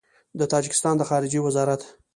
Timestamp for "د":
0.39-0.41, 0.97-1.01